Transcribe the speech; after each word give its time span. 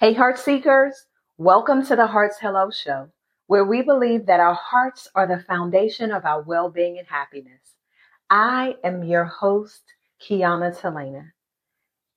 Hey, 0.00 0.14
Heart 0.14 0.38
Seekers, 0.38 0.94
welcome 1.36 1.84
to 1.84 1.94
the 1.94 2.06
Hearts 2.06 2.38
Hello 2.40 2.70
Show, 2.70 3.10
where 3.48 3.66
we 3.66 3.82
believe 3.82 4.24
that 4.24 4.40
our 4.40 4.54
hearts 4.54 5.06
are 5.14 5.26
the 5.26 5.44
foundation 5.46 6.10
of 6.10 6.24
our 6.24 6.40
well 6.40 6.70
being 6.70 6.96
and 6.98 7.06
happiness. 7.06 7.74
I 8.30 8.76
am 8.82 9.04
your 9.04 9.26
host, 9.26 9.82
Keona 10.18 10.74
Talana. 10.74 11.32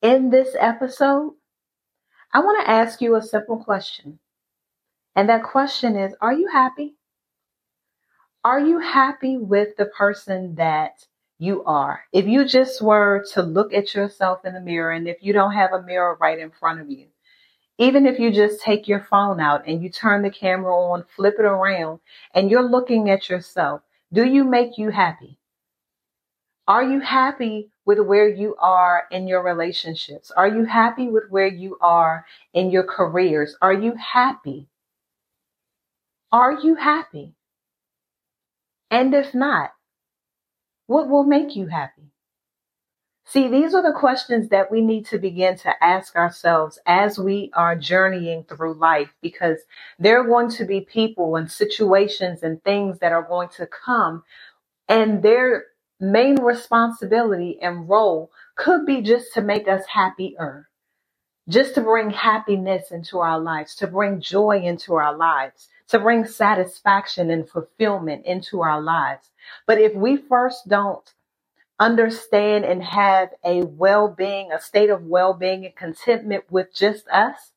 In 0.01 0.29
this 0.29 0.55
episode, 0.57 1.33
I 2.33 2.39
want 2.39 2.63
to 2.63 2.71
ask 2.71 3.01
you 3.01 3.17
a 3.17 3.21
simple 3.21 3.61
question. 3.61 4.17
And 5.17 5.27
that 5.27 5.43
question 5.43 5.97
is 5.97 6.15
Are 6.21 6.31
you 6.33 6.47
happy? 6.47 6.95
Are 8.45 8.61
you 8.61 8.79
happy 8.79 9.37
with 9.37 9.75
the 9.75 9.87
person 9.87 10.55
that 10.55 11.05
you 11.37 11.65
are? 11.65 12.05
If 12.13 12.27
you 12.27 12.45
just 12.45 12.81
were 12.81 13.25
to 13.33 13.43
look 13.43 13.73
at 13.73 13.93
yourself 13.93 14.45
in 14.45 14.53
the 14.53 14.61
mirror, 14.61 14.91
and 14.91 15.05
if 15.05 15.17
you 15.19 15.33
don't 15.33 15.51
have 15.51 15.73
a 15.73 15.83
mirror 15.83 16.17
right 16.21 16.39
in 16.39 16.49
front 16.49 16.79
of 16.79 16.89
you, 16.89 17.07
even 17.77 18.05
if 18.05 18.19
you 18.19 18.31
just 18.31 18.61
take 18.61 18.87
your 18.87 19.03
phone 19.09 19.39
out 19.39 19.67
and 19.67 19.81
you 19.81 19.89
turn 19.89 20.21
the 20.21 20.29
camera 20.29 20.73
on, 20.75 21.05
flip 21.15 21.35
it 21.39 21.45
around, 21.45 21.99
and 22.33 22.49
you're 22.49 22.69
looking 22.69 23.09
at 23.09 23.29
yourself, 23.29 23.81
do 24.11 24.25
you 24.25 24.43
make 24.43 24.77
you 24.77 24.89
happy? 24.89 25.39
Are 26.67 26.83
you 26.83 27.01
happy 27.01 27.71
with 27.85 27.99
where 27.99 28.29
you 28.29 28.55
are 28.57 29.03
in 29.11 29.27
your 29.27 29.43
relationships? 29.43 30.31
Are 30.31 30.47
you 30.47 30.63
happy 30.63 31.09
with 31.09 31.25
where 31.29 31.47
you 31.47 31.77
are 31.81 32.25
in 32.53 32.71
your 32.71 32.83
careers? 32.83 33.57
Are 33.61 33.73
you 33.73 33.95
happy? 33.95 34.67
Are 36.31 36.53
you 36.53 36.75
happy? 36.75 37.33
And 38.89 39.13
if 39.13 39.33
not, 39.33 39.71
what 40.87 41.09
will 41.09 41.23
make 41.23 41.55
you 41.55 41.67
happy? 41.67 42.12
See, 43.25 43.47
these 43.47 43.73
are 43.73 43.81
the 43.81 43.97
questions 43.97 44.49
that 44.49 44.69
we 44.69 44.81
need 44.81 45.05
to 45.07 45.17
begin 45.17 45.57
to 45.59 45.83
ask 45.83 46.15
ourselves 46.15 46.77
as 46.85 47.17
we 47.17 47.51
are 47.53 47.75
journeying 47.75 48.43
through 48.43 48.73
life 48.73 49.13
because 49.21 49.59
there 49.97 50.19
are 50.19 50.27
going 50.27 50.49
to 50.51 50.65
be 50.65 50.81
people 50.81 51.37
and 51.37 51.49
situations 51.49 52.43
and 52.43 52.61
things 52.63 52.99
that 52.99 53.13
are 53.13 53.23
going 53.23 53.49
to 53.55 53.65
come, 53.65 54.23
and 54.89 55.23
their 55.23 55.65
main 56.01 56.41
responsibility 56.41 57.57
and 57.61 57.87
role 57.87 58.29
could 58.55 58.85
be 58.85 59.01
just 59.01 59.33
to 59.33 59.41
make 59.41 59.69
us 59.69 59.85
happier, 59.87 60.67
just 61.47 61.75
to 61.75 61.81
bring 61.81 62.09
happiness 62.09 62.91
into 62.91 63.19
our 63.19 63.39
lives, 63.39 63.73
to 63.75 63.87
bring 63.87 64.19
joy 64.19 64.61
into 64.61 64.95
our 64.95 65.15
lives, 65.15 65.69
to 65.87 65.97
bring 65.97 66.25
satisfaction 66.25 67.31
and 67.31 67.49
fulfillment 67.49 68.25
into 68.25 68.61
our 68.61 68.81
lives. 68.81 69.31
But 69.65 69.79
if 69.79 69.95
we 69.95 70.17
first 70.17 70.67
don't 70.67 71.09
understand 71.83 72.65
and 72.65 72.83
have 72.83 73.29
a 73.43 73.63
well 73.63 74.07
being, 74.07 74.51
a 74.51 74.61
state 74.61 74.89
of 74.89 75.03
well 75.05 75.33
being 75.33 75.65
and 75.65 75.75
contentment 75.75 76.45
with 76.49 76.73
just 76.73 77.07
us, 77.09 77.51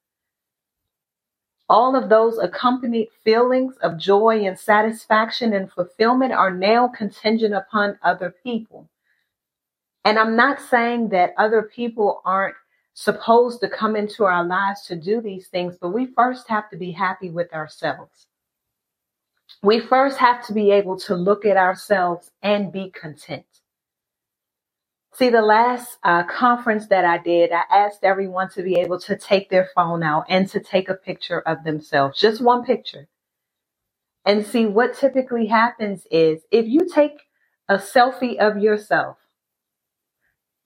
all 1.68 1.96
of 1.96 2.08
those 2.08 2.38
accompanied 2.38 3.08
feelings 3.24 3.76
of 3.82 3.98
joy 3.98 4.44
and 4.44 4.58
satisfaction 4.58 5.52
and 5.52 5.70
fulfillment 5.70 6.32
are 6.32 6.52
now 6.52 6.88
contingent 6.88 7.54
upon 7.54 7.98
other 8.02 8.34
people. 8.44 8.88
And 10.04 10.18
I'm 10.18 10.36
not 10.36 10.60
saying 10.60 11.10
that 11.10 11.34
other 11.38 11.62
people 11.62 12.22
aren't 12.24 12.56
supposed 12.94 13.60
to 13.60 13.68
come 13.68 13.96
into 13.96 14.24
our 14.24 14.44
lives 14.44 14.86
to 14.86 14.96
do 14.96 15.20
these 15.20 15.48
things, 15.48 15.76
but 15.80 15.90
we 15.90 16.06
first 16.06 16.48
have 16.48 16.70
to 16.70 16.76
be 16.76 16.92
happy 16.92 17.30
with 17.30 17.52
ourselves. 17.52 18.26
We 19.62 19.80
first 19.80 20.18
have 20.18 20.46
to 20.46 20.54
be 20.54 20.70
able 20.72 20.98
to 21.00 21.16
look 21.16 21.44
at 21.46 21.56
ourselves 21.56 22.30
and 22.42 22.72
be 22.72 22.90
content. 22.90 23.55
See, 25.16 25.30
the 25.30 25.40
last 25.40 25.96
uh, 26.02 26.24
conference 26.24 26.88
that 26.88 27.06
I 27.06 27.16
did, 27.16 27.50
I 27.50 27.62
asked 27.70 28.04
everyone 28.04 28.50
to 28.50 28.62
be 28.62 28.74
able 28.80 29.00
to 29.00 29.16
take 29.16 29.48
their 29.48 29.70
phone 29.74 30.02
out 30.02 30.26
and 30.28 30.46
to 30.50 30.60
take 30.60 30.90
a 30.90 30.94
picture 30.94 31.40
of 31.40 31.64
themselves, 31.64 32.20
just 32.20 32.42
one 32.42 32.64
picture. 32.66 33.08
And 34.26 34.46
see, 34.46 34.66
what 34.66 34.94
typically 34.94 35.46
happens 35.46 36.06
is 36.10 36.42
if 36.50 36.66
you 36.66 36.86
take 36.86 37.12
a 37.66 37.76
selfie 37.78 38.36
of 38.36 38.58
yourself, 38.58 39.16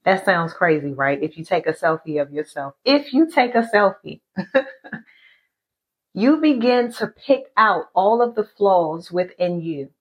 that 0.03 0.25
sounds 0.25 0.51
crazy, 0.51 0.91
right? 0.91 1.23
If 1.23 1.37
you 1.37 1.45
take 1.45 1.65
a 1.65 1.73
selfie 1.73 2.21
of 2.21 2.33
yourself, 2.33 2.73
if 2.83 3.13
you 3.13 3.31
take 3.31 3.55
a 3.55 3.69
selfie, 3.73 4.19
you 6.13 6.41
begin 6.41 6.91
to 6.93 7.07
pick 7.07 7.45
out 7.55 7.85
all 7.93 8.21
of 8.21 8.35
the 8.35 8.43
flaws 8.43 9.13
within 9.13 9.61
you. 9.61 9.91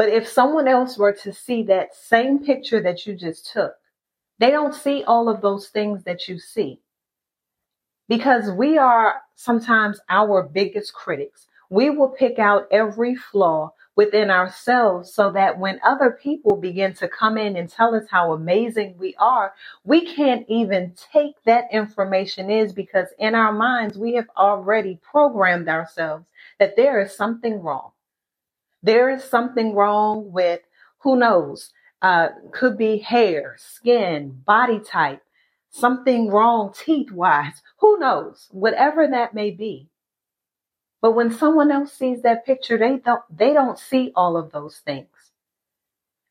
But 0.00 0.08
if 0.08 0.26
someone 0.26 0.66
else 0.66 0.96
were 0.96 1.12
to 1.12 1.30
see 1.30 1.62
that 1.64 1.94
same 1.94 2.38
picture 2.42 2.80
that 2.80 3.06
you 3.06 3.14
just 3.14 3.52
took, 3.52 3.74
they 4.38 4.50
don't 4.50 4.74
see 4.74 5.04
all 5.04 5.28
of 5.28 5.42
those 5.42 5.68
things 5.68 6.04
that 6.04 6.26
you 6.26 6.38
see. 6.38 6.80
Because 8.08 8.50
we 8.50 8.78
are 8.78 9.20
sometimes 9.34 10.00
our 10.08 10.42
biggest 10.42 10.94
critics. 10.94 11.48
We 11.68 11.90
will 11.90 12.08
pick 12.08 12.38
out 12.38 12.66
every 12.70 13.14
flaw 13.14 13.74
within 13.94 14.30
ourselves 14.30 15.12
so 15.12 15.32
that 15.32 15.58
when 15.58 15.78
other 15.84 16.12
people 16.12 16.56
begin 16.56 16.94
to 16.94 17.06
come 17.06 17.36
in 17.36 17.54
and 17.54 17.68
tell 17.68 17.94
us 17.94 18.06
how 18.10 18.32
amazing 18.32 18.94
we 18.96 19.14
are, 19.18 19.52
we 19.84 20.06
can't 20.06 20.46
even 20.48 20.94
take 21.12 21.34
that 21.44 21.66
information 21.74 22.48
is 22.48 22.72
because 22.72 23.08
in 23.18 23.34
our 23.34 23.52
minds 23.52 23.98
we 23.98 24.14
have 24.14 24.30
already 24.34 24.98
programmed 25.02 25.68
ourselves 25.68 26.24
that 26.58 26.74
there 26.76 27.02
is 27.02 27.14
something 27.14 27.60
wrong. 27.60 27.90
There 28.82 29.10
is 29.10 29.24
something 29.24 29.74
wrong 29.74 30.32
with 30.32 30.60
who 30.98 31.16
knows, 31.16 31.72
uh, 32.02 32.28
could 32.52 32.78
be 32.78 32.98
hair, 32.98 33.56
skin, 33.58 34.42
body 34.46 34.80
type, 34.80 35.22
something 35.70 36.28
wrong 36.28 36.72
teeth 36.74 37.10
wise, 37.10 37.62
who 37.78 37.98
knows, 37.98 38.48
whatever 38.50 39.06
that 39.06 39.34
may 39.34 39.50
be. 39.50 39.88
But 41.00 41.12
when 41.12 41.32
someone 41.32 41.70
else 41.70 41.92
sees 41.92 42.22
that 42.22 42.44
picture, 42.44 42.76
they 42.76 42.98
don't, 42.98 43.22
they 43.30 43.52
don't 43.52 43.78
see 43.78 44.12
all 44.14 44.36
of 44.36 44.52
those 44.52 44.78
things. 44.78 45.08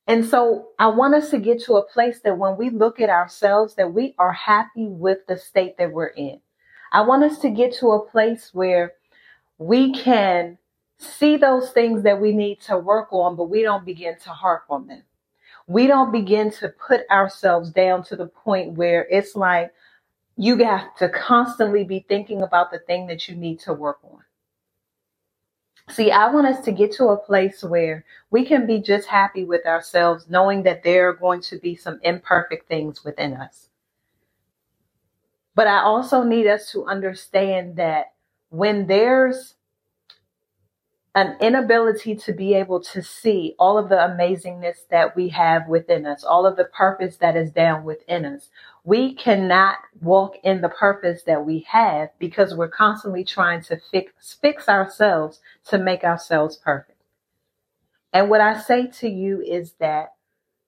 And 0.08 0.26
so 0.26 0.70
I 0.80 0.88
want 0.88 1.14
us 1.14 1.30
to 1.30 1.38
get 1.38 1.62
to 1.64 1.76
a 1.76 1.86
place 1.86 2.20
that 2.24 2.38
when 2.38 2.58
we 2.58 2.72
look 2.72 3.00
at 3.00 3.10
ourselves, 3.10 3.76
that 3.76 3.94
we 3.94 4.16
are 4.18 4.34
happy 4.34 4.88
with 4.88 5.20
the 5.28 5.38
state 5.38 5.78
that 5.78 5.92
we're 5.92 6.08
in. 6.08 6.40
I 6.92 7.02
want 7.02 7.24
us 7.24 7.38
to 7.40 7.50
get 7.52 7.74
to 7.76 7.92
a 7.92 8.10
place 8.10 8.50
where 8.54 8.94
we 9.60 9.94
can 9.94 10.58
see 11.00 11.38
those 11.38 11.72
things 11.72 12.04
that 12.04 12.22
we 12.22 12.34
need 12.34 12.62
to 12.64 12.78
work 12.78 13.10
on, 13.14 13.38
but 13.38 13.46
we 13.50 13.64
don't 13.64 13.86
begin 13.86 14.18
to 14.26 14.32
harp 14.32 14.66
on 14.70 14.88
them. 14.88 15.04
We 15.68 15.88
don't 15.88 16.12
begin 16.12 16.52
to 16.54 16.70
put 16.70 17.02
ourselves 17.12 17.72
down 17.72 18.04
to 18.06 18.18
the 18.18 18.28
point 18.28 18.74
where 18.74 19.08
it's 19.10 19.36
like 19.36 19.74
you 20.38 20.58
have 20.60 20.96
to 20.98 21.10
constantly 21.10 21.84
be 21.86 22.06
thinking 22.10 22.42
about 22.44 22.72
the 22.72 22.80
thing 22.80 23.08
that 23.08 23.30
you 23.30 23.36
need 23.36 23.60
to 23.62 23.74
work 23.74 24.00
on. 24.04 24.20
See, 25.92 26.12
I 26.12 26.32
want 26.32 26.48
us 26.48 26.66
to 26.66 26.72
get 26.72 26.94
to 26.94 27.10
a 27.10 27.18
place 27.18 27.64
where 27.64 28.06
we 28.32 28.46
can 28.46 28.68
be 28.68 28.80
just 28.82 29.08
happy 29.08 29.46
with 29.46 29.66
ourselves, 29.68 30.28
knowing 30.30 30.64
that 30.64 30.84
there 30.84 31.10
are 31.10 31.14
going 31.14 31.42
to 31.44 31.60
be 31.60 31.76
some 31.76 32.00
imperfect 32.04 32.68
things 32.68 33.06
within 33.06 33.34
us. 33.34 33.70
But 35.56 35.68
I 35.68 35.82
also 35.82 36.24
need 36.24 36.48
us 36.48 36.72
to 36.72 36.86
understand 36.86 37.78
that 37.78 38.14
when 38.50 38.88
there's 38.88 39.56
an 41.20 41.36
inability 41.42 42.16
to 42.16 42.32
be 42.32 42.54
able 42.54 42.80
to 42.80 43.04
see 43.04 43.54
all 43.60 43.78
of 43.78 43.90
the 43.90 43.96
amazingness 43.96 44.88
that 44.90 45.18
we 45.18 45.28
have 45.28 45.68
within 45.68 46.06
us, 46.06 46.24
all 46.24 46.46
of 46.46 46.56
the 46.56 46.64
purpose 46.64 47.18
that 47.18 47.36
is 47.36 47.52
down 47.52 47.84
within 47.84 48.24
us. 48.24 48.50
We 48.86 49.16
cannot 49.16 49.76
walk 50.00 50.38
in 50.46 50.62
the 50.62 50.70
purpose 50.70 51.24
that 51.24 51.46
we 51.46 51.68
have 51.70 52.08
because 52.20 52.56
we're 52.56 52.70
constantly 52.70 53.26
trying 53.26 53.62
to 53.64 53.82
fix, 53.92 54.38
fix 54.42 54.70
ourselves 54.70 55.42
to 55.66 55.78
make 55.78 56.06
ourselves 56.06 56.56
perfect. 56.56 57.02
And 58.14 58.30
what 58.30 58.40
I 58.40 58.58
say 58.58 58.88
to 58.88 59.10
you 59.10 59.42
is 59.42 59.74
that 59.80 60.14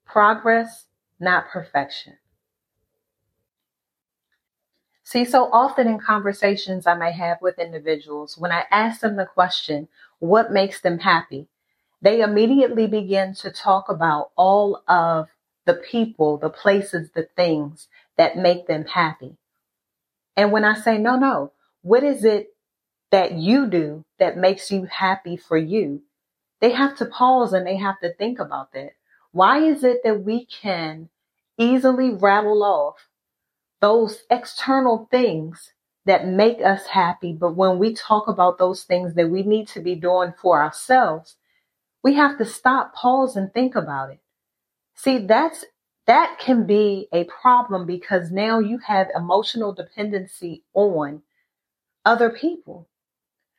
progress, 0.04 0.84
not 1.18 1.48
perfection. 1.48 2.18
See, 5.02 5.24
so 5.24 5.50
often 5.52 5.88
in 5.88 5.98
conversations 5.98 6.86
I 6.86 6.94
may 6.94 7.12
have 7.12 7.38
with 7.40 7.58
individuals, 7.58 8.36
when 8.38 8.52
I 8.52 8.64
ask 8.70 9.00
them 9.00 9.16
the 9.16 9.26
question, 9.26 9.88
what 10.22 10.52
makes 10.52 10.80
them 10.80 11.00
happy, 11.00 11.48
they 12.00 12.20
immediately 12.20 12.86
begin 12.86 13.34
to 13.34 13.50
talk 13.50 13.88
about 13.88 14.30
all 14.36 14.80
of 14.86 15.28
the 15.66 15.74
people, 15.74 16.36
the 16.36 16.48
places, 16.48 17.10
the 17.10 17.26
things 17.34 17.88
that 18.16 18.36
make 18.36 18.68
them 18.68 18.84
happy. 18.84 19.36
And 20.36 20.52
when 20.52 20.64
I 20.64 20.78
say, 20.78 20.96
no, 20.96 21.16
no, 21.16 21.50
what 21.82 22.04
is 22.04 22.24
it 22.24 22.54
that 23.10 23.32
you 23.32 23.66
do 23.66 24.04
that 24.20 24.36
makes 24.36 24.70
you 24.70 24.84
happy 24.84 25.36
for 25.36 25.56
you? 25.56 26.02
They 26.60 26.70
have 26.70 26.96
to 26.98 27.06
pause 27.06 27.52
and 27.52 27.66
they 27.66 27.76
have 27.78 27.98
to 27.98 28.14
think 28.14 28.38
about 28.38 28.72
that. 28.74 28.92
Why 29.32 29.58
is 29.58 29.82
it 29.82 30.02
that 30.04 30.22
we 30.22 30.46
can 30.46 31.08
easily 31.58 32.10
rattle 32.10 32.62
off 32.62 33.08
those 33.80 34.22
external 34.30 35.08
things 35.10 35.72
that 36.04 36.26
make 36.26 36.60
us 36.60 36.86
happy. 36.86 37.32
But 37.32 37.56
when 37.56 37.78
we 37.78 37.94
talk 37.94 38.28
about 38.28 38.58
those 38.58 38.84
things 38.84 39.14
that 39.14 39.30
we 39.30 39.42
need 39.42 39.68
to 39.68 39.80
be 39.80 39.94
doing 39.94 40.34
for 40.40 40.62
ourselves, 40.62 41.36
we 42.02 42.14
have 42.14 42.38
to 42.38 42.44
stop, 42.44 42.94
pause, 42.94 43.36
and 43.36 43.52
think 43.52 43.74
about 43.76 44.10
it. 44.10 44.20
See, 44.94 45.18
that's 45.18 45.64
that 46.06 46.38
can 46.40 46.66
be 46.66 47.08
a 47.12 47.24
problem 47.24 47.86
because 47.86 48.32
now 48.32 48.58
you 48.58 48.78
have 48.78 49.08
emotional 49.14 49.72
dependency 49.72 50.64
on 50.74 51.22
other 52.04 52.30
people. 52.30 52.88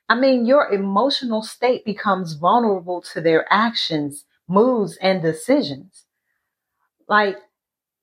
I 0.09 0.15
mean, 0.15 0.45
your 0.45 0.71
emotional 0.71 1.41
state 1.43 1.85
becomes 1.85 2.33
vulnerable 2.33 3.01
to 3.13 3.21
their 3.21 3.47
actions, 3.51 4.25
moods, 4.47 4.97
and 5.01 5.21
decisions. 5.21 6.05
Like, 7.07 7.37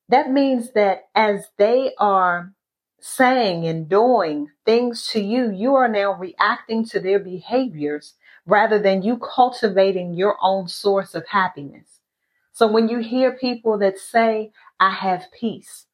that 0.09 0.31
means 0.31 0.73
that 0.73 1.05
as 1.15 1.47
they 1.59 1.93
are 1.99 2.53
saying 3.03 3.67
and 3.67 3.89
doing 3.89 4.49
things 4.65 5.07
to 5.09 5.21
you, 5.21 5.51
you 5.51 5.75
are 5.75 5.89
now 5.89 6.13
reacting 6.13 6.85
to 6.87 7.01
their 7.01 7.19
behaviors 7.19 8.15
rather 8.47 8.79
than 8.79 9.03
you 9.03 9.19
cultivating 9.19 10.15
your 10.15 10.37
own 10.43 10.69
source 10.69 11.15
of 11.15 11.27
happiness. 11.29 12.01
So 12.53 12.67
when 12.67 12.89
you 12.89 12.99
hear 12.99 13.33
people 13.33 13.79
that 13.79 13.99
say, 13.99 14.53
I 14.79 14.91
have 14.91 15.27
peace, 15.39 15.87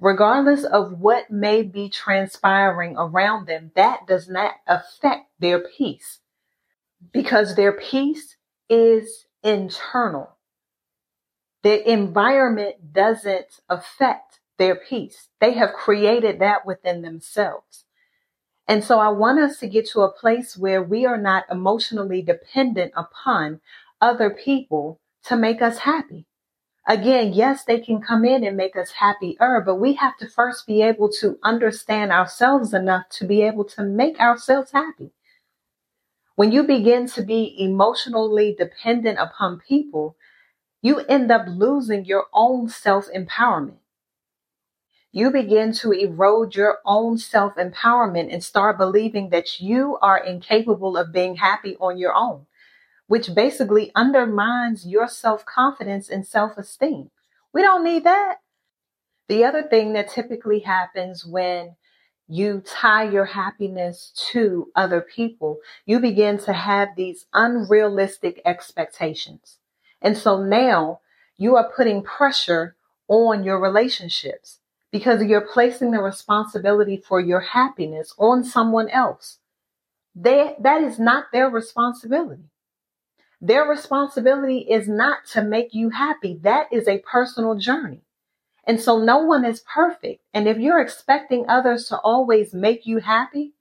regardless 0.00 0.64
of 0.64 0.98
what 0.98 1.30
may 1.30 1.62
be 1.62 1.88
transpiring 1.88 2.96
around 2.96 3.46
them, 3.46 3.70
that 3.76 4.06
does 4.06 4.28
not 4.28 4.54
affect 4.66 5.26
their 5.38 5.60
peace 5.60 6.20
because 7.12 7.54
their 7.54 7.72
peace 7.72 8.36
is 8.68 9.26
internal. 9.42 10.36
The 11.62 11.90
environment 11.90 12.92
doesn't 12.92 13.60
affect 13.68 14.40
their 14.58 14.76
peace. 14.76 15.28
They 15.40 15.52
have 15.54 15.72
created 15.72 16.38
that 16.40 16.66
within 16.66 17.02
themselves. 17.02 17.84
And 18.66 18.82
so 18.82 18.98
I 18.98 19.08
want 19.08 19.40
us 19.40 19.58
to 19.58 19.68
get 19.68 19.88
to 19.90 20.00
a 20.02 20.12
place 20.12 20.56
where 20.56 20.82
we 20.82 21.04
are 21.04 21.18
not 21.18 21.44
emotionally 21.50 22.22
dependent 22.22 22.92
upon 22.96 23.60
other 24.00 24.30
people 24.30 25.00
to 25.24 25.36
make 25.36 25.60
us 25.60 25.78
happy. 25.78 26.26
Again, 26.86 27.32
yes, 27.32 27.64
they 27.64 27.80
can 27.80 28.00
come 28.02 28.24
in 28.24 28.44
and 28.44 28.56
make 28.56 28.76
us 28.76 28.92
happier, 28.92 29.62
but 29.64 29.76
we 29.76 29.94
have 29.94 30.16
to 30.18 30.28
first 30.28 30.66
be 30.66 30.82
able 30.82 31.08
to 31.20 31.38
understand 31.42 32.12
ourselves 32.12 32.74
enough 32.74 33.08
to 33.10 33.26
be 33.26 33.42
able 33.42 33.64
to 33.64 33.82
make 33.82 34.20
ourselves 34.20 34.72
happy. 34.72 35.10
When 36.36 36.52
you 36.52 36.62
begin 36.64 37.06
to 37.08 37.22
be 37.22 37.54
emotionally 37.58 38.54
dependent 38.58 39.18
upon 39.18 39.60
people, 39.60 40.16
you 40.82 40.98
end 41.00 41.30
up 41.30 41.46
losing 41.48 42.04
your 42.04 42.26
own 42.34 42.68
self 42.68 43.06
empowerment. 43.16 43.78
You 45.14 45.30
begin 45.30 45.72
to 45.74 45.92
erode 45.92 46.56
your 46.56 46.78
own 46.84 47.18
self 47.18 47.54
empowerment 47.54 48.32
and 48.32 48.42
start 48.42 48.78
believing 48.78 49.30
that 49.30 49.60
you 49.60 49.96
are 50.02 50.18
incapable 50.18 50.96
of 50.96 51.12
being 51.12 51.36
happy 51.36 51.76
on 51.80 51.98
your 51.98 52.14
own 52.14 52.46
which 53.06 53.34
basically 53.34 53.92
undermines 53.94 54.86
your 54.86 55.08
self 55.08 55.44
confidence 55.44 56.08
and 56.08 56.26
self 56.26 56.56
esteem. 56.56 57.10
We 57.52 57.62
don't 57.62 57.84
need 57.84 58.04
that. 58.04 58.36
The 59.28 59.44
other 59.44 59.62
thing 59.62 59.92
that 59.92 60.10
typically 60.10 60.60
happens 60.60 61.24
when 61.24 61.76
you 62.26 62.62
tie 62.66 63.08
your 63.08 63.26
happiness 63.26 64.12
to 64.32 64.70
other 64.74 65.00
people, 65.00 65.58
you 65.84 66.00
begin 66.00 66.38
to 66.38 66.52
have 66.52 66.88
these 66.96 67.26
unrealistic 67.34 68.40
expectations. 68.44 69.58
And 70.00 70.16
so 70.16 70.42
now 70.42 71.00
you 71.36 71.56
are 71.56 71.70
putting 71.70 72.02
pressure 72.02 72.76
on 73.08 73.44
your 73.44 73.60
relationships 73.60 74.60
because 74.94 75.24
you're 75.24 75.40
placing 75.40 75.90
the 75.90 76.00
responsibility 76.00 76.96
for 76.96 77.18
your 77.18 77.40
happiness 77.40 78.14
on 78.16 78.44
someone 78.44 78.88
else. 78.90 79.38
They, 80.14 80.54
that 80.60 80.82
is 80.82 81.00
not 81.00 81.32
their 81.32 81.50
responsibility. 81.50 82.44
Their 83.40 83.64
responsibility 83.64 84.58
is 84.58 84.86
not 84.86 85.26
to 85.32 85.42
make 85.42 85.74
you 85.74 85.90
happy. 85.90 86.38
That 86.42 86.68
is 86.72 86.86
a 86.86 86.98
personal 86.98 87.56
journey. 87.56 88.02
And 88.68 88.80
so 88.80 89.00
no 89.00 89.18
one 89.18 89.44
is 89.44 89.64
perfect. 89.74 90.22
And 90.32 90.46
if 90.46 90.58
you're 90.58 90.80
expecting 90.80 91.44
others 91.48 91.88
to 91.88 91.98
always 91.98 92.54
make 92.54 92.86
you 92.86 92.98
happy, 92.98 93.54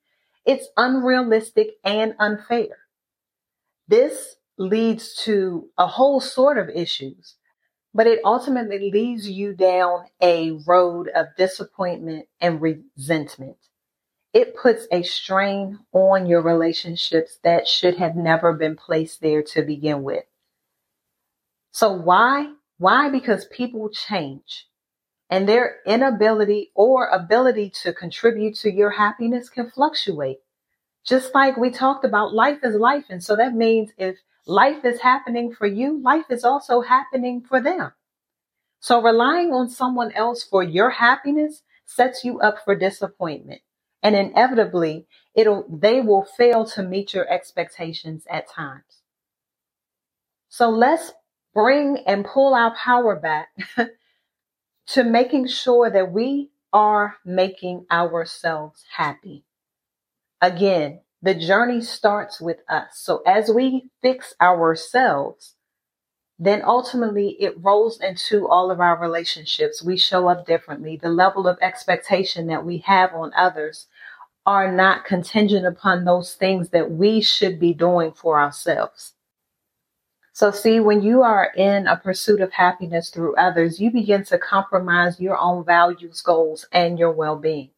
it's 0.45 0.68
unrealistic 0.77 1.77
and 1.83 2.13
unfair. 2.19 2.77
This 3.88 4.36
leads 4.59 5.15
to 5.24 5.69
a 5.79 5.88
whole 5.88 6.21
sort 6.21 6.59
of 6.59 6.69
issues, 6.69 7.38
but 7.94 8.07
it 8.07 8.19
ultimately 8.25 8.92
leads 8.92 9.30
you 9.30 9.54
down 9.54 10.06
a 10.22 10.51
road 10.66 11.10
of 11.16 11.28
disappointment 11.38 12.28
and 12.42 12.62
resentment 12.62 13.57
it 14.34 14.56
puts 14.56 14.88
a 14.92 15.04
strain 15.04 15.80
on 15.92 16.25
your 16.25 16.42
relationships 16.42 17.38
that 17.44 17.68
should 17.68 17.98
have 17.98 18.16
never 18.16 18.51
been 18.54 18.75
placed 18.75 19.22
there 19.22 19.44
to 19.44 19.62
begin 19.62 20.01
with. 20.01 20.24
So 21.72 21.94
why? 21.94 22.54
Why? 22.80 23.10
Because 23.10 23.45
people 23.45 23.90
change 23.90 24.68
and 25.30 25.48
their 25.48 25.78
inability 25.86 26.72
or 26.74 27.07
ability 27.07 27.72
to 27.84 27.94
contribute 27.94 28.56
to 28.56 28.72
your 28.72 28.89
happiness 28.89 29.50
can 29.50 29.69
fluctuate. 29.69 30.39
Just 31.06 31.34
like 31.36 31.56
we 31.57 31.69
talked 31.69 32.06
about, 32.06 32.34
life 32.34 32.60
is 32.63 32.75
life. 32.75 33.06
And 33.10 33.24
so 33.24 33.36
that 33.36 33.54
means 33.54 33.92
if 33.98 34.18
life 34.48 34.86
is 34.86 35.01
happening 35.01 35.54
for 35.54 35.68
you, 35.68 36.01
life 36.01 36.25
is 36.30 36.44
also 36.44 36.81
happening 36.81 37.42
for 37.42 37.62
them. 37.62 37.94
So 38.81 39.01
relying 39.01 39.54
on 39.54 39.69
someone 39.69 40.13
else 40.13 40.44
for 40.44 40.63
your 40.63 40.92
happiness 40.92 41.63
sets 41.86 42.25
you 42.25 42.40
up 42.42 42.57
for 42.66 42.75
disappointment. 42.75 43.62
And 44.04 44.16
inevitably 44.16 45.07
it'll 45.36 45.66
they 45.69 46.01
will 46.01 46.24
fail 46.25 46.66
to 46.68 46.84
meet 46.84 47.13
your 47.13 47.30
expectations 47.31 48.25
at 48.30 48.50
times. 48.50 49.01
So 50.50 50.69
let's 50.69 51.13
bring 51.54 52.00
and 52.07 52.25
pull 52.25 52.54
our 52.56 52.75
power 52.75 53.16
back 53.18 53.50
to 54.88 55.04
making 55.04 55.48
sure 55.48 55.89
that 55.89 56.12
we 56.12 56.51
are 56.74 57.18
making 57.25 57.86
ourselves 57.92 58.84
happy. 58.98 59.46
Again 60.42 61.01
the 61.24 61.36
journey 61.36 61.81
starts 61.81 62.42
with 62.42 62.60
us 62.70 63.00
so 63.00 63.24
as 63.28 63.50
we 63.52 63.90
fix 64.04 64.36
ourselves 64.42 65.56
then 66.40 66.62
ultimately 66.66 67.38
it 67.42 67.56
rolls 67.64 68.02
into 68.02 68.48
all 68.50 68.72
of 68.72 68.81
our 68.81 69.00
relationships. 69.00 69.84
We 69.84 69.98
show 69.98 70.28
up 70.28 70.46
differently. 70.46 70.98
The 70.98 71.10
level 71.10 71.48
of 71.48 71.58
expectation 71.62 72.48
that 72.48 72.66
we 72.66 72.80
have 72.80 73.14
on 73.14 73.31
others 73.36 73.88
are 74.46 74.72
not 74.72 75.06
contingent 75.06 75.66
upon 75.66 76.06
those 76.06 76.36
things 76.36 76.70
that 76.72 76.92
we 76.92 77.22
should 77.22 77.60
be 77.60 77.74
doing 77.74 78.14
for 78.14 78.40
ourselves. 78.42 79.14
So, 80.34 80.52
see, 80.52 80.80
when 80.81 81.04
you 81.04 81.24
are 81.24 81.52
in 81.58 81.88
a 81.88 81.98
pursuit 81.98 82.42
of 82.42 82.54
happiness 82.54 83.12
through 83.12 83.36
others, 83.38 83.81
you 83.81 83.92
begin 83.92 84.25
to 84.25 84.40
compromise 84.40 85.20
your 85.22 85.38
own 85.38 85.66
values, 85.66 86.22
goals, 86.22 86.68
and 86.74 87.00
your 87.00 87.12
well 87.12 87.38
being. 87.38 87.72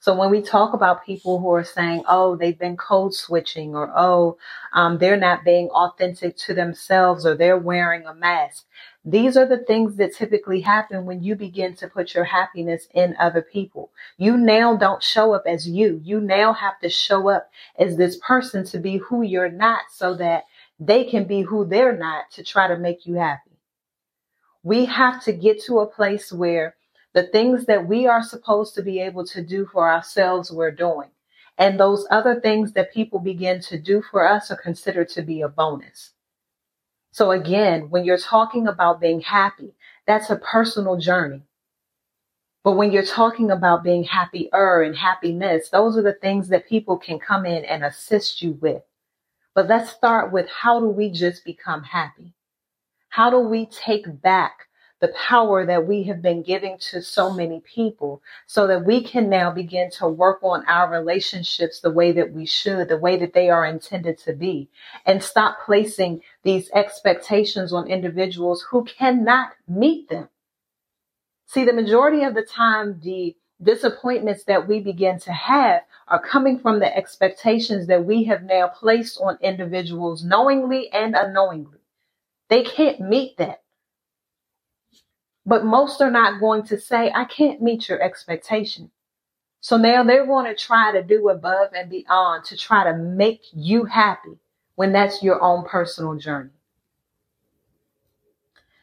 So, 0.00 0.14
when 0.14 0.30
we 0.30 0.42
talk 0.42 0.74
about 0.74 1.04
people 1.04 1.40
who 1.40 1.50
are 1.52 1.64
saying, 1.64 2.04
oh, 2.08 2.36
they've 2.36 2.58
been 2.58 2.76
code 2.76 3.14
switching, 3.14 3.74
or 3.74 3.92
oh, 3.96 4.38
um, 4.72 4.98
they're 4.98 5.16
not 5.16 5.44
being 5.44 5.68
authentic 5.70 6.36
to 6.38 6.54
themselves, 6.54 7.26
or 7.26 7.34
they're 7.34 7.58
wearing 7.58 8.06
a 8.06 8.14
mask, 8.14 8.64
these 9.04 9.36
are 9.36 9.46
the 9.46 9.64
things 9.64 9.96
that 9.96 10.14
typically 10.14 10.60
happen 10.60 11.04
when 11.04 11.22
you 11.22 11.34
begin 11.34 11.74
to 11.76 11.88
put 11.88 12.14
your 12.14 12.24
happiness 12.24 12.86
in 12.94 13.16
other 13.18 13.42
people. 13.42 13.90
You 14.18 14.36
now 14.36 14.76
don't 14.76 15.02
show 15.02 15.32
up 15.32 15.44
as 15.46 15.68
you. 15.68 16.00
You 16.04 16.20
now 16.20 16.52
have 16.52 16.78
to 16.80 16.88
show 16.88 17.28
up 17.28 17.50
as 17.78 17.96
this 17.96 18.18
person 18.18 18.64
to 18.66 18.78
be 18.78 18.98
who 18.98 19.22
you're 19.22 19.50
not 19.50 19.84
so 19.90 20.14
that 20.14 20.44
they 20.78 21.04
can 21.04 21.24
be 21.24 21.42
who 21.42 21.64
they're 21.64 21.96
not 21.96 22.30
to 22.32 22.44
try 22.44 22.68
to 22.68 22.76
make 22.76 23.06
you 23.06 23.14
happy. 23.14 23.50
We 24.62 24.84
have 24.84 25.24
to 25.24 25.32
get 25.32 25.62
to 25.64 25.80
a 25.80 25.86
place 25.86 26.32
where 26.32 26.76
the 27.14 27.24
things 27.24 27.66
that 27.66 27.86
we 27.86 28.06
are 28.06 28.22
supposed 28.22 28.74
to 28.74 28.82
be 28.82 29.00
able 29.00 29.24
to 29.26 29.42
do 29.42 29.66
for 29.66 29.90
ourselves, 29.90 30.52
we're 30.52 30.70
doing. 30.70 31.08
And 31.56 31.78
those 31.78 32.06
other 32.10 32.40
things 32.40 32.72
that 32.72 32.92
people 32.92 33.18
begin 33.18 33.60
to 33.62 33.78
do 33.78 34.02
for 34.02 34.28
us 34.28 34.50
are 34.50 34.56
considered 34.56 35.08
to 35.10 35.22
be 35.22 35.40
a 35.40 35.48
bonus. 35.48 36.12
So 37.10 37.32
again, 37.32 37.90
when 37.90 38.04
you're 38.04 38.18
talking 38.18 38.68
about 38.68 39.00
being 39.00 39.20
happy, 39.20 39.74
that's 40.06 40.30
a 40.30 40.36
personal 40.36 40.96
journey. 40.96 41.42
But 42.62 42.72
when 42.72 42.92
you're 42.92 43.02
talking 43.04 43.50
about 43.50 43.82
being 43.82 44.04
happier 44.04 44.82
and 44.82 44.94
happiness, 44.94 45.70
those 45.70 45.96
are 45.96 46.02
the 46.02 46.12
things 46.12 46.48
that 46.48 46.68
people 46.68 46.98
can 46.98 47.18
come 47.18 47.46
in 47.46 47.64
and 47.64 47.84
assist 47.84 48.42
you 48.42 48.52
with. 48.60 48.82
But 49.54 49.68
let's 49.68 49.90
start 49.90 50.32
with 50.32 50.48
how 50.48 50.78
do 50.78 50.86
we 50.86 51.10
just 51.10 51.44
become 51.44 51.82
happy? 51.82 52.34
How 53.08 53.30
do 53.30 53.40
we 53.40 53.66
take 53.66 54.20
back 54.22 54.68
the 55.00 55.08
power 55.08 55.64
that 55.64 55.86
we 55.86 56.02
have 56.04 56.20
been 56.20 56.42
giving 56.42 56.76
to 56.78 57.00
so 57.00 57.32
many 57.32 57.60
people 57.60 58.20
so 58.46 58.66
that 58.66 58.84
we 58.84 59.02
can 59.02 59.28
now 59.28 59.50
begin 59.50 59.90
to 59.92 60.08
work 60.08 60.40
on 60.42 60.64
our 60.66 60.90
relationships 60.90 61.80
the 61.80 61.90
way 61.90 62.12
that 62.12 62.32
we 62.32 62.44
should, 62.44 62.88
the 62.88 62.96
way 62.96 63.16
that 63.16 63.32
they 63.32 63.48
are 63.48 63.64
intended 63.64 64.18
to 64.18 64.32
be, 64.32 64.68
and 65.06 65.22
stop 65.22 65.58
placing 65.64 66.20
these 66.42 66.70
expectations 66.72 67.72
on 67.72 67.86
individuals 67.86 68.66
who 68.70 68.84
cannot 68.84 69.52
meet 69.68 70.08
them. 70.08 70.28
See, 71.46 71.64
the 71.64 71.72
majority 71.72 72.24
of 72.24 72.34
the 72.34 72.42
time, 72.42 73.00
the 73.02 73.36
disappointments 73.62 74.44
that 74.44 74.68
we 74.68 74.80
begin 74.80 75.18
to 75.20 75.32
have 75.32 75.82
are 76.08 76.20
coming 76.20 76.58
from 76.58 76.78
the 76.78 76.96
expectations 76.96 77.86
that 77.86 78.04
we 78.04 78.24
have 78.24 78.42
now 78.42 78.68
placed 78.68 79.20
on 79.20 79.38
individuals 79.40 80.24
knowingly 80.24 80.90
and 80.92 81.14
unknowingly. 81.16 81.78
They 82.48 82.62
can't 82.62 83.00
meet 83.00 83.36
that. 83.38 83.62
But 85.48 85.64
most 85.64 86.02
are 86.02 86.10
not 86.10 86.40
going 86.40 86.64
to 86.64 86.78
say, 86.78 87.10
I 87.14 87.24
can't 87.24 87.62
meet 87.62 87.88
your 87.88 88.02
expectation. 88.02 88.90
So 89.60 89.78
now 89.78 90.04
they're 90.04 90.26
going 90.26 90.44
to 90.44 90.54
try 90.54 90.92
to 90.92 91.02
do 91.02 91.30
above 91.30 91.70
and 91.74 91.88
beyond 91.88 92.44
to 92.44 92.56
try 92.56 92.84
to 92.84 92.94
make 92.94 93.40
you 93.54 93.86
happy 93.86 94.38
when 94.74 94.92
that's 94.92 95.22
your 95.22 95.42
own 95.42 95.64
personal 95.64 96.16
journey. 96.16 96.50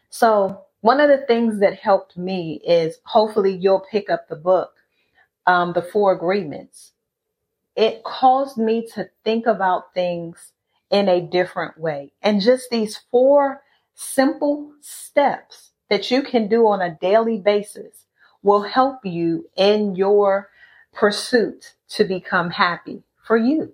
So 0.10 0.63
one 0.81 1.00
of 1.00 1.07
the 1.07 1.24
things 1.27 1.60
that 1.60 1.77
helped 1.77 2.17
me 2.17 2.60
is 2.65 2.98
hopefully 3.05 3.55
you'll 3.55 3.86
pick 3.91 4.10
up 4.10 4.27
the 4.27 4.36
book, 4.36 4.74
um, 5.45 5.74
The 5.74 5.84
Four 5.84 6.13
Agreements. 6.13 6.93
It 7.75 8.03
caused 8.03 8.57
me 8.57 8.88
to 8.95 9.07
think 9.24 9.45
about 9.45 9.93
things 9.93 10.51
in 10.89 11.10
a 11.10 11.22
different 11.22 11.79
way. 11.79 12.12
And 12.24 12.41
just 12.41 12.72
these 12.72 13.01
four 13.12 13.62
simple 13.93 14.72
steps 14.81 15.74
that 15.89 16.11
you 16.11 16.21
can 16.21 16.47
do 16.47 16.67
on 16.67 16.81
a 16.81 16.97
daily 16.99 17.37
basis 17.37 18.05
will 18.41 18.63
help 18.63 19.05
you 19.05 19.49
in 19.55 19.95
your 19.95 20.49
pursuit 20.93 21.73
to 21.89 22.03
become 22.03 22.51
happy 22.51 23.03
for 23.23 23.37
you. 23.37 23.73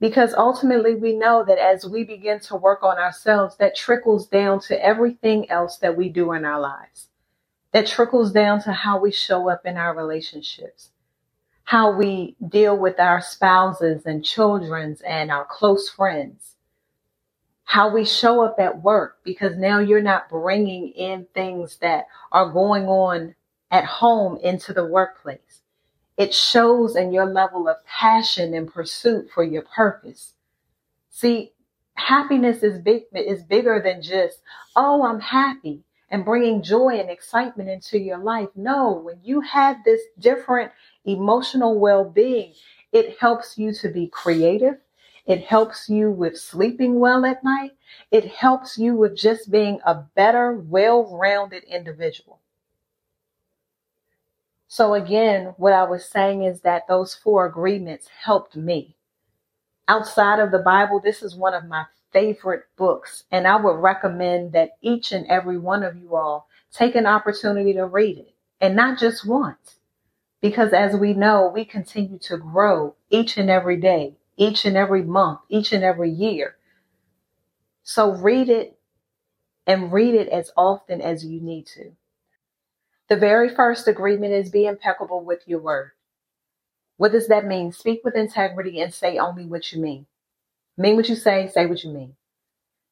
Because 0.00 0.32
ultimately 0.34 0.94
we 0.94 1.14
know 1.16 1.44
that 1.44 1.58
as 1.58 1.84
we 1.84 2.04
begin 2.04 2.40
to 2.40 2.56
work 2.56 2.82
on 2.82 2.98
ourselves, 2.98 3.56
that 3.56 3.76
trickles 3.76 4.26
down 4.28 4.60
to 4.60 4.84
everything 4.84 5.50
else 5.50 5.76
that 5.78 5.96
we 5.96 6.08
do 6.08 6.32
in 6.32 6.44
our 6.44 6.60
lives. 6.60 7.08
That 7.72 7.86
trickles 7.86 8.32
down 8.32 8.62
to 8.62 8.72
how 8.72 8.98
we 8.98 9.10
show 9.10 9.50
up 9.50 9.66
in 9.66 9.76
our 9.76 9.94
relationships, 9.94 10.90
how 11.64 11.90
we 11.90 12.36
deal 12.48 12.76
with 12.76 12.98
our 12.98 13.20
spouses 13.20 14.06
and 14.06 14.24
children's 14.24 15.00
and 15.02 15.30
our 15.30 15.44
close 15.44 15.90
friends, 15.90 16.54
how 17.68 17.92
we 17.92 18.02
show 18.02 18.42
up 18.42 18.58
at 18.58 18.82
work, 18.82 19.18
because 19.24 19.54
now 19.58 19.78
you're 19.78 20.00
not 20.00 20.30
bringing 20.30 20.88
in 20.88 21.26
things 21.34 21.76
that 21.82 22.06
are 22.32 22.50
going 22.50 22.86
on 22.86 23.34
at 23.70 23.84
home 23.84 24.38
into 24.42 24.72
the 24.72 24.86
workplace. 24.86 25.60
It 26.16 26.32
shows 26.32 26.96
in 26.96 27.12
your 27.12 27.26
level 27.26 27.68
of 27.68 27.76
passion 27.84 28.54
and 28.54 28.72
pursuit 28.72 29.28
for 29.34 29.44
your 29.44 29.64
purpose. 29.76 30.32
See, 31.10 31.52
happiness 31.92 32.62
is 32.62 32.78
big, 32.78 33.02
is 33.12 33.42
bigger 33.42 33.82
than 33.84 34.00
just, 34.00 34.38
oh, 34.74 35.04
I'm 35.04 35.20
happy 35.20 35.84
and 36.10 36.24
bringing 36.24 36.62
joy 36.62 36.98
and 36.98 37.10
excitement 37.10 37.68
into 37.68 37.98
your 37.98 38.16
life. 38.16 38.48
No, 38.56 38.92
when 38.92 39.18
you 39.22 39.42
have 39.42 39.84
this 39.84 40.00
different 40.18 40.72
emotional 41.04 41.78
well-being, 41.78 42.54
it 42.92 43.18
helps 43.20 43.58
you 43.58 43.74
to 43.74 43.90
be 43.90 44.06
creative. 44.08 44.78
It 45.28 45.44
helps 45.44 45.90
you 45.90 46.10
with 46.10 46.38
sleeping 46.38 46.98
well 46.98 47.26
at 47.26 47.44
night. 47.44 47.72
It 48.10 48.24
helps 48.24 48.78
you 48.78 48.96
with 48.96 49.14
just 49.14 49.50
being 49.50 49.78
a 49.84 49.94
better, 49.94 50.54
well-rounded 50.54 51.64
individual. 51.64 52.40
So 54.68 54.94
again, 54.94 55.54
what 55.58 55.74
I 55.74 55.84
was 55.84 56.06
saying 56.06 56.44
is 56.44 56.62
that 56.62 56.88
those 56.88 57.14
four 57.14 57.46
agreements 57.46 58.08
helped 58.08 58.56
me. 58.56 58.96
Outside 59.86 60.40
of 60.40 60.50
the 60.50 60.58
Bible, 60.58 60.98
this 60.98 61.22
is 61.22 61.36
one 61.36 61.54
of 61.54 61.66
my 61.66 61.84
favorite 62.10 62.64
books, 62.76 63.24
and 63.30 63.46
I 63.46 63.56
would 63.56 63.80
recommend 63.80 64.52
that 64.52 64.72
each 64.80 65.12
and 65.12 65.26
every 65.26 65.58
one 65.58 65.82
of 65.82 65.96
you 65.96 66.16
all 66.16 66.48
take 66.72 66.94
an 66.94 67.06
opportunity 67.06 67.74
to 67.74 67.86
read 67.86 68.18
it, 68.18 68.34
and 68.60 68.74
not 68.74 68.98
just 68.98 69.26
once. 69.26 69.76
Because 70.40 70.72
as 70.72 70.96
we 70.96 71.12
know, 71.12 71.50
we 71.52 71.64
continue 71.64 72.18
to 72.20 72.36
grow 72.38 72.94
each 73.10 73.36
and 73.36 73.50
every 73.50 73.78
day, 73.78 74.17
each 74.38 74.64
and 74.64 74.76
every 74.76 75.02
month, 75.02 75.40
each 75.50 75.72
and 75.72 75.84
every 75.84 76.10
year. 76.10 76.56
So 77.82 78.12
read 78.12 78.48
it 78.48 78.78
and 79.66 79.92
read 79.92 80.14
it 80.14 80.28
as 80.28 80.50
often 80.56 81.02
as 81.02 81.24
you 81.24 81.40
need 81.40 81.66
to. 81.66 81.92
The 83.08 83.16
very 83.16 83.48
first 83.48 83.88
agreement 83.88 84.32
is 84.32 84.50
be 84.50 84.66
impeccable 84.66 85.24
with 85.24 85.42
your 85.46 85.60
word. 85.60 85.90
What 86.96 87.12
does 87.12 87.28
that 87.28 87.46
mean? 87.46 87.72
Speak 87.72 88.00
with 88.04 88.14
integrity 88.14 88.80
and 88.80 88.92
say 88.94 89.18
only 89.18 89.46
what 89.46 89.72
you 89.72 89.80
mean. 89.80 90.06
Mean 90.76 90.96
what 90.96 91.08
you 91.08 91.16
say, 91.16 91.48
say 91.48 91.66
what 91.66 91.82
you 91.82 91.90
mean. 91.90 92.14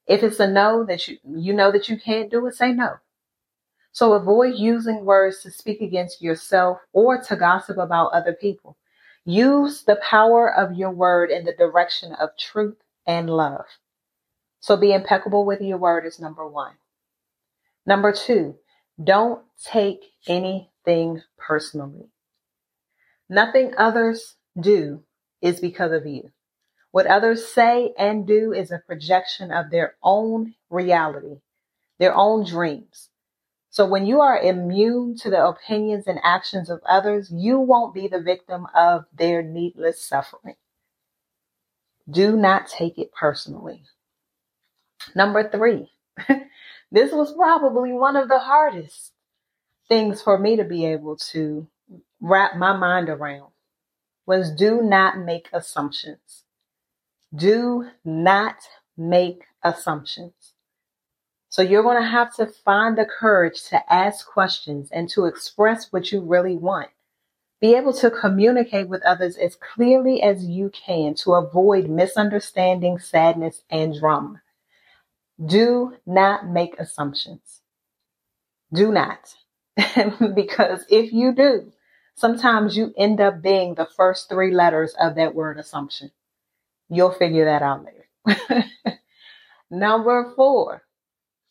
If 0.07 0.23
it's 0.23 0.41
a 0.41 0.49
no 0.49 0.85
that 0.85 1.07
you 1.09 1.19
you 1.25 1.53
know 1.53 1.71
that 1.73 1.89
you 1.89 1.99
can't 1.99 2.31
do 2.31 2.47
it, 2.47 2.55
say 2.55 2.73
no. 2.73 2.97
So 3.93 4.13
avoid 4.13 4.57
using 4.57 5.05
words 5.05 5.43
to 5.43 5.51
speak 5.51 5.81
against 5.81 6.23
yourself 6.23 6.79
or 6.93 7.23
to 7.23 7.37
gossip 7.37 7.79
about 7.79 8.13
other 8.13 8.33
people. 8.33 8.77
Use 9.29 9.83
the 9.83 9.97
power 9.97 10.55
of 10.55 10.79
your 10.79 10.93
word 10.93 11.31
in 11.31 11.45
the 11.45 11.53
direction 11.53 12.13
of 12.13 12.31
truth 12.39 12.77
and 13.09 13.29
love. 13.29 13.65
So 14.61 14.77
be 14.77 14.93
impeccable 14.93 15.45
with 15.45 15.61
your 15.61 15.79
word 15.79 16.07
is 16.07 16.21
number 16.21 16.47
one. 16.47 16.75
Number 17.85 18.13
two, 18.13 18.55
don't 19.03 19.43
take 19.65 20.05
anything 20.29 21.23
personally. 21.39 22.09
Nothing 23.29 23.75
others 23.77 24.37
do 24.59 25.03
is 25.43 25.59
because 25.59 25.91
of 25.91 26.07
you. 26.07 26.31
What 26.93 27.07
others 27.09 27.49
say 27.49 27.95
and 27.99 28.29
do 28.29 28.53
is 28.53 28.71
a 28.71 28.83
projection 28.87 29.51
of 29.51 29.71
their 29.73 29.97
own 30.05 30.55
reality, 30.71 31.41
their 31.99 32.15
own 32.15 32.47
dreams. 32.47 33.11
So 33.77 33.85
when 33.85 34.07
you 34.07 34.23
are 34.23 34.41
immune 34.41 35.17
to 35.19 35.29
the 35.29 35.45
opinions 35.45 36.07
and 36.07 36.19
actions 36.25 36.71
of 36.71 36.81
others, 36.89 37.31
you 37.31 37.59
won't 37.59 37.93
be 37.93 38.09
the 38.09 38.21
victim 38.21 38.67
of 38.75 39.05
their 39.15 39.43
needless 39.43 40.03
suffering. 40.03 40.57
Do 42.09 42.37
not 42.37 42.69
take 42.69 42.97
it 42.97 43.13
personally. 43.13 43.83
Number 45.15 45.47
three, 45.51 45.91
This 46.91 47.13
was 47.13 47.35
probably 47.35 47.93
one 47.93 48.17
of 48.17 48.29
the 48.29 48.39
hardest 48.39 49.13
things 49.89 50.23
for 50.23 50.39
me 50.39 50.57
to 50.57 50.65
be 50.65 50.87
able 50.87 51.17
to 51.33 51.67
wrap 52.21 52.57
my 52.57 52.77
mind 52.77 53.11
around 53.11 53.51
was 54.25 54.51
do 54.51 54.81
not 54.83 55.19
make 55.19 55.49
assumptions. 55.53 56.45
Do 57.35 57.91
not 58.05 58.57
make 58.97 59.45
assumptions. 59.63 60.56
So 61.57 61.63
you're 61.63 61.83
going 61.83 62.03
to 62.03 62.07
have 62.07 62.35
to 62.35 62.45
find 62.45 62.99
the 62.99 63.07
courage 63.07 63.63
to 63.71 63.81
ask 63.91 64.27
questions 64.27 64.91
and 64.93 65.09
to 65.09 65.25
express 65.25 65.91
what 65.91 66.13
you 66.13 66.21
really 66.21 66.59
want. 66.59 66.91
Be 67.63 67.75
able 67.75 67.95
to 67.95 68.11
communicate 68.11 68.91
with 68.91 69.03
others 69.05 69.39
as 69.39 69.57
clearly 69.57 70.21
as 70.21 70.45
you 70.45 70.69
can 70.69 71.15
to 71.15 71.33
avoid 71.33 71.89
misunderstanding, 71.89 72.99
sadness, 72.99 73.63
and 73.71 73.99
drama. 73.99 74.43
Do 75.43 75.97
not 76.05 76.47
make 76.47 76.79
assumptions. 76.79 77.63
Do 78.71 78.93
not. 78.93 79.35
because 80.35 80.85
if 80.91 81.11
you 81.11 81.35
do, 81.35 81.73
sometimes 82.17 82.77
you 82.77 82.93
end 82.99 83.19
up 83.19 83.41
being 83.41 83.77
the 83.77 83.89
first 83.97 84.29
three 84.29 84.53
letters 84.53 84.95
of 85.01 85.15
that 85.15 85.35
word 85.35 85.59
assumption. 85.59 86.11
You'll 86.91 87.13
figure 87.13 87.47
that 87.47 87.63
out 87.63 87.83
later. 87.83 88.67
Number 89.71 90.35
four, 90.37 90.83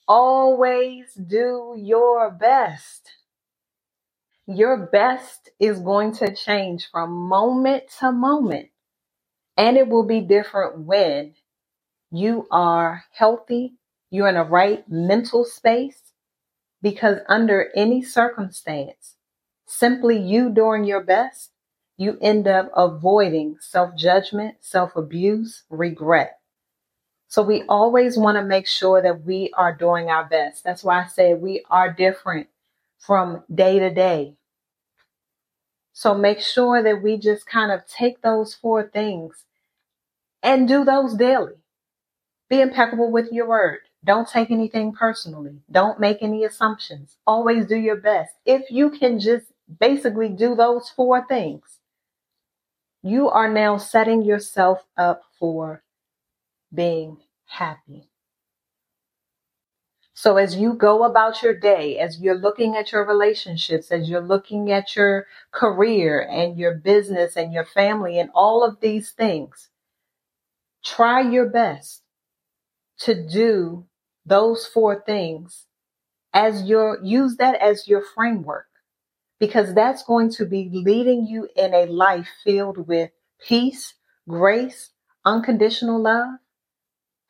always 0.08 1.14
do 1.16 1.76
your 1.78 2.32
best. 2.32 3.12
Your 4.48 4.78
best 4.88 5.50
is 5.60 5.80
going 5.80 6.14
to 6.18 6.36
change 6.36 6.90
from 6.92 7.12
moment 7.12 7.84
to 8.00 8.12
moment, 8.12 8.70
and 9.58 9.78
it 9.78 9.88
will 9.88 10.06
be 10.06 10.22
different 10.22 10.82
when 10.82 11.34
you 12.12 12.48
are 12.52 13.04
healthy, 13.14 13.76
you're 14.12 14.30
in 14.30 14.38
a 14.38 14.44
right 14.44 14.84
mental 14.90 15.46
space, 15.46 16.14
because 16.82 17.20
under 17.28 17.70
any 17.76 18.04
circumstance, 18.04 19.16
simply 19.68 20.18
you 20.18 20.50
doing 20.52 20.86
your 20.86 21.04
best, 21.04 21.52
you 21.98 22.18
end 22.22 22.48
up 22.48 22.72
avoiding 22.76 23.58
self 23.60 23.96
judgment, 23.98 24.56
self 24.62 24.96
abuse, 24.96 25.64
regret. 25.70 26.40
So 27.28 27.42
we 27.42 27.64
always 27.64 28.18
want 28.18 28.38
to 28.38 28.44
make 28.44 28.68
sure 28.68 29.02
that 29.02 29.26
we 29.26 29.52
are 29.56 29.76
doing 29.76 30.10
our 30.10 30.26
best. 30.26 30.64
That's 30.64 30.84
why 30.84 31.04
I 31.04 31.08
say 31.08 31.34
we 31.34 31.64
are 31.70 31.92
different 31.92 32.48
from 33.00 33.44
day 33.54 33.80
to 33.80 33.90
day. 33.94 34.36
So 35.94 36.14
make 36.14 36.42
sure 36.42 36.84
that 36.84 37.02
we 37.02 37.18
just 37.18 37.46
kind 37.46 37.72
of 37.72 37.88
take 37.88 38.22
those 38.22 38.54
four 38.54 38.84
things 38.84 39.46
and 40.44 40.68
do 40.68 40.86
those 40.86 41.16
daily. 41.16 41.54
Be 42.50 42.62
impeccable 42.62 43.12
with 43.12 43.32
your 43.32 43.48
word. 43.48 43.80
Don't 44.04 44.28
take 44.30 44.52
anything 44.52 44.94
personally. 44.94 45.62
Don't 45.72 46.00
make 46.00 46.20
any 46.22 46.44
assumptions. 46.44 47.18
Always 47.26 47.66
do 47.66 47.76
your 47.76 47.96
best. 47.96 48.36
If 48.46 48.70
you 48.70 48.92
can 48.92 49.20
just 49.20 49.48
basically 49.80 50.30
do 50.30 50.56
those 50.56 50.90
four 50.90 51.26
things, 51.28 51.80
you 53.02 53.30
are 53.30 53.50
now 53.52 53.78
setting 53.78 54.22
yourself 54.24 54.86
up 54.98 55.24
for 55.40 55.82
being 56.76 57.18
happy. 57.46 58.10
So 60.14 60.38
as 60.38 60.56
you 60.56 60.74
go 60.74 61.04
about 61.04 61.44
your 61.44 61.54
day, 61.54 62.00
as 62.00 62.22
you're 62.22 62.38
looking 62.38 62.76
at 62.78 62.92
your 62.94 63.06
relationships, 63.06 63.92
as 63.92 64.10
you're 64.10 64.22
looking 64.22 64.72
at 64.72 64.96
your 64.96 65.28
career 65.52 66.22
and 66.22 66.58
your 66.58 66.76
business 66.76 67.36
and 67.36 67.52
your 67.54 67.66
family 67.66 68.18
and 68.18 68.30
all 68.34 68.64
of 68.64 68.80
these 68.80 69.12
things, 69.12 69.70
try 70.86 71.20
your 71.22 71.48
best 71.50 72.02
to 73.00 73.28
do 73.28 73.86
those 74.26 74.66
four 74.66 75.04
things 75.06 75.66
as 76.34 76.64
your, 76.64 77.00
use 77.04 77.36
that 77.38 77.56
as 77.62 77.88
your 77.88 78.02
framework 78.16 78.68
because 79.40 79.74
that's 79.74 80.04
going 80.04 80.30
to 80.32 80.46
be 80.46 80.70
leading 80.72 81.28
you 81.28 81.48
in 81.56 81.74
a 81.74 81.86
life 81.88 82.30
filled 82.44 82.88
with 82.88 83.12
peace, 83.46 83.96
grace, 84.30 84.92
unconditional 85.26 86.02
love, 86.02 86.36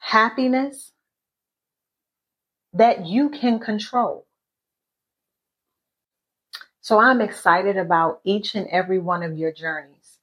happiness 0.05 0.91
that 2.73 3.07
you 3.07 3.27
can 3.27 3.57
control. 3.57 4.27
So 6.79 6.99
I'm 6.99 7.21
excited 7.21 7.75
about 7.75 8.21
each 8.23 8.53
and 8.53 8.67
every 8.67 8.99
one 8.99 9.23
of 9.23 9.35
your 9.35 9.51
journeys. 9.51 10.19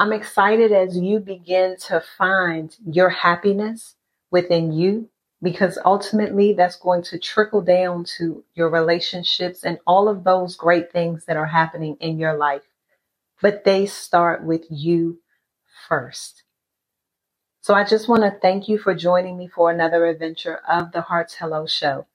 I'm 0.00 0.12
excited 0.12 0.72
as 0.72 0.98
you 0.98 1.20
begin 1.20 1.76
to 1.86 2.02
find 2.18 2.76
your 2.84 3.08
happiness 3.08 3.94
within 4.32 4.72
you 4.72 5.08
because 5.40 5.78
ultimately 5.84 6.52
that's 6.52 6.76
going 6.76 7.02
to 7.04 7.18
trickle 7.18 7.60
down 7.60 8.02
to 8.18 8.42
your 8.54 8.68
relationships 8.68 9.62
and 9.62 9.78
all 9.86 10.08
of 10.08 10.24
those 10.24 10.56
great 10.56 10.90
things 10.90 11.26
that 11.26 11.36
are 11.36 11.46
happening 11.46 11.96
in 12.00 12.18
your 12.18 12.36
life. 12.36 12.66
But 13.40 13.62
they 13.62 13.86
start 13.86 14.42
with 14.42 14.64
you 14.70 15.20
first. 15.88 16.42
So 17.62 17.74
I 17.74 17.84
just 17.84 18.08
want 18.08 18.22
to 18.22 18.38
thank 18.40 18.68
you 18.68 18.78
for 18.78 18.94
joining 18.94 19.36
me 19.36 19.48
for 19.48 19.70
another 19.70 20.06
adventure 20.06 20.60
of 20.68 20.92
the 20.92 21.02
Hearts 21.02 21.34
Hello 21.34 21.66
Show, 21.66 22.06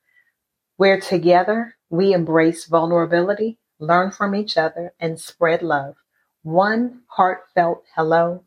where 0.78 1.00
together 1.00 1.76
we 1.90 2.14
embrace 2.14 2.66
vulnerability 2.66 3.60
learn 3.80 4.12
from 4.12 4.36
each 4.36 4.58
other, 4.58 4.94
and 5.00 5.20
spread 5.20 5.62
love, 5.62 5.96
one 6.44 7.02
heartfelt 7.08 7.84
hello 7.96 8.44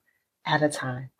at 0.47 0.63
a 0.63 0.69
time. 0.69 1.11